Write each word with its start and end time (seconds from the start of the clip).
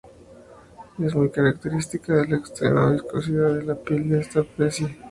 Es 0.97 1.13
muy 1.13 1.29
característica 1.29 2.25
la 2.27 2.37
extrema 2.37 2.89
viscosidad 2.89 3.53
de 3.53 3.61
la 3.65 3.75
piel 3.75 4.09
de 4.09 4.21
esta 4.21 4.39
especie. 4.39 4.97